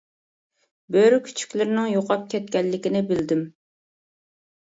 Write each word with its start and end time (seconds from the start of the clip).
بۆرە 0.95 1.19
كۈچۈكلىرىنىڭ 1.27 1.91
يوقاپ 1.91 2.23
كەتكەنلىكىنى 2.33 3.05
بىلدىم. 3.11 3.43